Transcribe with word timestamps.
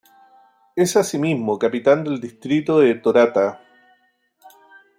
Es 0.75 0.95
asimismo 0.97 1.59
capital 1.59 2.03
del 2.03 2.19
distrito 2.19 2.79
de 2.79 2.95
Torata. 2.95 3.61